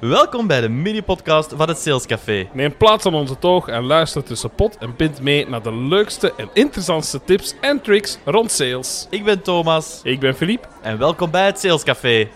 Welkom 0.00 0.46
bij 0.46 0.60
de 0.60 0.68
mini-podcast 0.68 1.52
van 1.56 1.68
het 1.68 1.78
Sales 1.78 2.06
Café. 2.06 2.48
Neem 2.52 2.76
plaats 2.76 3.06
aan 3.06 3.14
onze 3.14 3.38
toog 3.38 3.68
en 3.68 3.84
luister 3.84 4.24
tussen 4.24 4.50
pot 4.50 4.78
en 4.78 4.96
pint 4.96 5.20
mee 5.20 5.48
naar 5.48 5.62
de 5.62 5.74
leukste 5.74 6.32
en 6.36 6.48
interessantste 6.52 7.20
tips 7.24 7.54
en 7.60 7.80
tricks 7.80 8.18
rond 8.24 8.50
sales. 8.50 9.06
Ik 9.10 9.24
ben 9.24 9.42
Thomas 9.42 10.00
Ik 10.02 10.20
ben 10.20 10.34
Philippe. 10.34 10.68
en 10.82 10.98
welkom 10.98 11.30
bij 11.30 11.46
het 11.46 11.58
Sales 11.58 11.82
Café. 11.82 12.28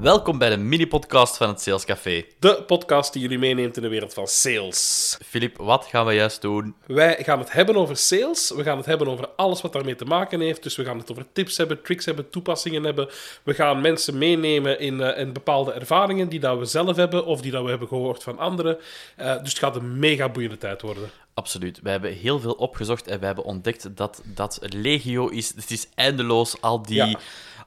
Welkom 0.00 0.38
bij 0.38 0.50
de 0.50 0.56
mini-podcast 0.56 1.36
van 1.36 1.48
het 1.48 1.60
Sales 1.60 1.84
Café. 1.84 2.24
De 2.38 2.62
podcast 2.66 3.12
die 3.12 3.22
jullie 3.22 3.38
meeneemt 3.38 3.76
in 3.76 3.82
de 3.82 3.88
wereld 3.88 4.14
van 4.14 4.26
sales. 4.26 5.18
Filip, 5.24 5.56
wat 5.56 5.86
gaan 5.86 6.06
we 6.06 6.12
juist 6.12 6.40
doen? 6.40 6.74
Wij 6.86 7.16
gaan 7.24 7.38
het 7.38 7.52
hebben 7.52 7.76
over 7.76 7.96
sales. 7.96 8.50
We 8.56 8.62
gaan 8.62 8.76
het 8.76 8.86
hebben 8.86 9.08
over 9.08 9.28
alles 9.36 9.60
wat 9.60 9.72
daarmee 9.72 9.94
te 9.94 10.04
maken 10.04 10.40
heeft. 10.40 10.62
Dus 10.62 10.76
we 10.76 10.84
gaan 10.84 10.98
het 10.98 11.10
over 11.10 11.26
tips 11.32 11.56
hebben, 11.56 11.82
tricks 11.82 12.04
hebben, 12.04 12.30
toepassingen 12.30 12.84
hebben. 12.84 13.08
We 13.42 13.54
gaan 13.54 13.80
mensen 13.80 14.18
meenemen 14.18 14.80
in, 14.80 15.00
eh, 15.00 15.20
in 15.20 15.32
bepaalde 15.32 15.72
ervaringen 15.72 16.28
die 16.28 16.40
dat 16.40 16.58
we 16.58 16.64
zelf 16.64 16.96
hebben 16.96 17.26
of 17.26 17.40
die 17.40 17.52
dat 17.52 17.62
we 17.62 17.70
hebben 17.70 17.88
gehoord 17.88 18.22
van 18.22 18.38
anderen. 18.38 18.78
Eh, 19.16 19.38
dus 19.38 19.48
het 19.48 19.58
gaat 19.58 19.76
een 19.76 19.98
mega 19.98 20.28
boeiende 20.28 20.58
tijd 20.58 20.82
worden. 20.82 21.10
Absoluut. 21.34 21.80
We 21.82 21.90
hebben 21.90 22.12
heel 22.12 22.40
veel 22.40 22.52
opgezocht 22.52 23.06
en 23.06 23.20
we 23.20 23.26
hebben 23.26 23.44
ontdekt 23.44 23.96
dat 23.96 24.22
dat 24.24 24.58
legio 24.60 25.28
is. 25.28 25.48
Het 25.54 25.70
is 25.70 25.88
eindeloos, 25.94 26.60
al 26.60 26.82
die... 26.82 26.94
Ja. 26.94 27.18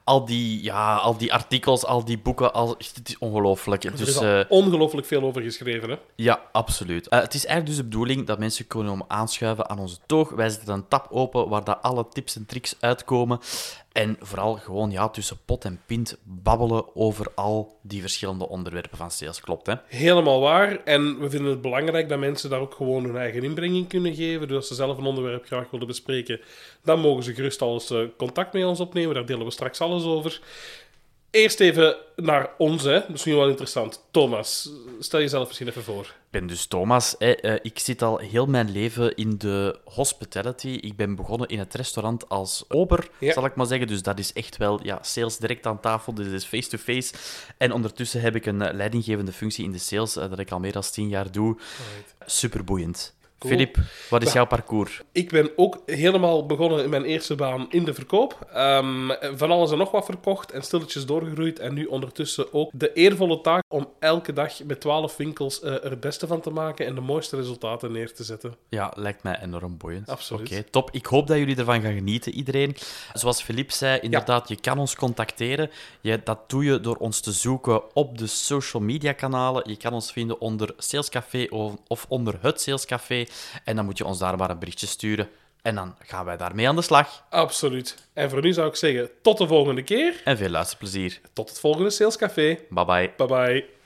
Al 0.04 0.24
die, 0.24 0.62
ja, 0.62 0.94
al 0.94 1.16
die 1.16 1.32
artikels, 1.32 1.84
al 1.84 2.04
die 2.04 2.18
boeken, 2.18 2.52
al, 2.52 2.68
het 2.68 3.08
is 3.08 3.18
ongelooflijk. 3.18 3.84
Er 3.84 3.92
is 3.92 3.98
Dus, 3.98 4.16
al 4.16 4.24
eh, 4.24 4.44
ongelooflijk 4.48 5.06
veel 5.06 5.22
over 5.22 5.42
geschreven. 5.42 5.90
Hè? 5.90 5.96
Ja, 6.16 6.40
absoluut. 6.52 7.08
Eh, 7.08 7.20
het 7.20 7.34
is 7.34 7.46
eigenlijk 7.46 7.76
dus 7.76 7.84
de 7.84 7.90
bedoeling 7.90 8.26
dat 8.26 8.38
mensen 8.38 8.66
kunnen 8.66 8.92
om 8.92 9.04
aanschuiven 9.08 9.68
aan 9.68 9.78
onze 9.78 9.96
toog. 10.06 10.30
Wij 10.30 10.48
zetten 10.48 10.74
een 10.74 10.88
tab 10.88 11.06
open 11.10 11.48
waar 11.48 11.64
dat 11.64 11.82
alle 11.82 12.08
tips 12.08 12.36
en 12.36 12.46
tricks 12.46 12.74
uitkomen. 12.80 13.38
En 13.94 14.16
vooral 14.20 14.54
gewoon 14.54 14.90
ja, 14.90 15.08
tussen 15.08 15.38
pot 15.44 15.64
en 15.64 15.80
pint 15.86 16.18
babbelen 16.22 16.96
over 16.96 17.26
al 17.34 17.78
die 17.82 18.00
verschillende 18.00 18.48
onderwerpen 18.48 18.96
van 18.96 19.10
sales. 19.10 19.40
Klopt, 19.40 19.66
hè? 19.66 19.74
Helemaal 19.86 20.40
waar. 20.40 20.84
En 20.84 21.18
we 21.18 21.30
vinden 21.30 21.50
het 21.50 21.60
belangrijk 21.60 22.08
dat 22.08 22.18
mensen 22.18 22.50
daar 22.50 22.60
ook 22.60 22.74
gewoon 22.74 23.04
hun 23.04 23.16
eigen 23.16 23.42
inbreng 23.42 23.74
in 23.74 23.86
kunnen 23.86 24.14
geven. 24.14 24.48
Dus 24.48 24.56
als 24.56 24.66
ze 24.68 24.74
zelf 24.74 24.98
een 24.98 25.04
onderwerp 25.04 25.46
graag 25.46 25.70
willen 25.70 25.86
bespreken, 25.86 26.40
dan 26.84 27.00
mogen 27.00 27.22
ze 27.22 27.34
gerust 27.34 27.62
al 27.62 27.72
eens 27.72 27.90
eh, 27.90 28.00
contact 28.16 28.52
met 28.52 28.64
ons 28.64 28.80
opnemen. 28.80 29.14
Daar 29.14 29.26
delen 29.26 29.44
we 29.44 29.50
straks 29.50 29.80
alles 29.80 30.04
over. 30.04 30.40
Eerst 31.34 31.60
even 31.60 31.96
naar 32.16 32.50
ons, 32.58 32.82
hè. 32.82 33.00
Misschien 33.08 33.36
wel 33.36 33.48
interessant. 33.48 34.04
Thomas, 34.10 34.70
stel 34.98 35.20
jezelf 35.20 35.46
misschien 35.46 35.68
even 35.68 35.82
voor. 35.82 36.02
Ik 36.04 36.40
ben 36.40 36.46
dus 36.46 36.66
Thomas. 36.66 37.14
Hè. 37.18 37.32
Eh, 37.32 37.58
ik 37.62 37.78
zit 37.78 38.02
al 38.02 38.18
heel 38.18 38.46
mijn 38.46 38.70
leven 38.70 39.14
in 39.14 39.38
de 39.38 39.78
hospitality. 39.84 40.68
Ik 40.68 40.96
ben 40.96 41.14
begonnen 41.14 41.48
in 41.48 41.58
het 41.58 41.74
restaurant 41.74 42.28
als 42.28 42.64
ober, 42.68 43.08
Ja. 43.18 43.32
zal 43.32 43.44
ik 43.44 43.54
maar 43.54 43.66
zeggen. 43.66 43.86
Dus 43.86 44.02
dat 44.02 44.18
is 44.18 44.32
echt 44.32 44.56
wel 44.56 44.80
ja, 44.82 44.98
sales 45.02 45.36
direct 45.36 45.66
aan 45.66 45.80
tafel. 45.80 46.14
Dus 46.14 46.26
is 46.26 46.44
face-to-face. 46.44 47.14
En 47.58 47.72
ondertussen 47.72 48.20
heb 48.20 48.34
ik 48.34 48.46
een 48.46 48.62
eh, 48.62 48.74
leidinggevende 48.74 49.32
functie 49.32 49.64
in 49.64 49.72
de 49.72 49.78
sales, 49.78 50.16
eh, 50.16 50.30
dat 50.30 50.38
ik 50.38 50.50
al 50.50 50.60
meer 50.60 50.72
dan 50.72 50.82
tien 50.82 51.08
jaar 51.08 51.32
doe. 51.32 51.56
Super 52.26 52.64
Cool. 53.38 53.52
Filip, 53.52 53.76
wat 54.10 54.22
is 54.22 54.32
jouw 54.32 54.46
parcours? 54.46 55.02
Ik 55.12 55.30
ben 55.30 55.50
ook 55.56 55.82
helemaal 55.86 56.46
begonnen 56.46 56.84
in 56.84 56.90
mijn 56.90 57.04
eerste 57.04 57.34
baan 57.34 57.66
in 57.70 57.84
de 57.84 57.94
verkoop. 57.94 58.38
Ehm, 58.52 59.10
van 59.34 59.50
alles 59.50 59.70
en 59.70 59.78
nog 59.78 59.90
wat 59.90 60.04
verkocht 60.04 60.52
en 60.52 60.62
stilletjes 60.62 61.06
doorgegroeid. 61.06 61.58
En 61.58 61.74
nu 61.74 61.84
ondertussen 61.84 62.52
ook 62.52 62.70
de 62.74 62.92
eervolle 62.92 63.40
taak 63.40 63.62
om 63.68 63.88
elke 63.98 64.32
dag 64.32 64.64
met 64.64 64.80
12 64.80 65.16
winkels 65.16 65.60
eh, 65.60 65.72
er 65.84 65.90
het 65.90 66.00
beste 66.00 66.26
van 66.26 66.40
te 66.40 66.50
maken 66.50 66.86
en 66.86 66.94
de 66.94 67.00
mooiste 67.00 67.36
resultaten 67.36 67.92
neer 67.92 68.14
te 68.14 68.24
zetten. 68.24 68.54
Ja, 68.68 68.92
lijkt 68.96 69.22
mij 69.22 69.40
enorm 69.42 69.76
boeiend. 69.76 70.08
Absoluut. 70.08 70.50
Oké, 70.50 70.62
top. 70.62 70.90
Ik 70.92 71.06
hoop 71.06 71.26
dat 71.26 71.36
jullie 71.36 71.56
ervan 71.56 71.80
gaan 71.80 71.94
genieten, 71.94 72.32
iedereen. 72.32 72.76
Zoals 73.12 73.42
Filip 73.42 73.70
zei, 73.70 73.98
inderdaad, 74.00 74.48
je 74.48 74.60
kan 74.60 74.78
ons 74.78 74.94
contacteren. 74.94 75.70
Je, 76.00 76.20
dat 76.24 76.38
doe 76.50 76.64
je 76.64 76.80
door 76.80 76.96
ons 76.96 77.20
te 77.20 77.32
zoeken 77.32 77.94
op 77.94 78.18
de 78.18 78.26
social 78.26 78.82
media 78.82 79.12
kanalen. 79.12 79.62
Je 79.66 79.76
kan 79.76 79.92
ons 79.92 80.12
vinden 80.12 80.40
onder 80.40 80.74
Salescafé 80.78 81.46
of, 81.50 81.74
of 81.86 82.06
onder 82.08 82.38
het 82.40 82.60
Salescafé. 82.60 83.23
En 83.64 83.76
dan 83.76 83.84
moet 83.84 83.98
je 83.98 84.04
ons 84.04 84.18
daar 84.18 84.36
maar 84.36 84.50
een 84.50 84.58
berichtje 84.58 84.86
sturen. 84.86 85.28
En 85.62 85.74
dan 85.74 85.96
gaan 85.98 86.24
wij 86.24 86.36
daarmee 86.36 86.68
aan 86.68 86.76
de 86.76 86.82
slag. 86.82 87.24
Absoluut. 87.30 87.96
En 88.12 88.30
voor 88.30 88.40
nu 88.40 88.52
zou 88.52 88.68
ik 88.68 88.76
zeggen, 88.76 89.10
tot 89.22 89.38
de 89.38 89.46
volgende 89.46 89.82
keer. 89.82 90.20
En 90.24 90.36
veel 90.36 90.48
luisterplezier. 90.48 91.20
Tot 91.32 91.48
het 91.48 91.60
volgende 91.60 91.90
Salescafé. 91.90 92.58
Bye 92.70 92.84
bye. 92.84 93.12
Bye 93.16 93.26
bye. 93.26 93.83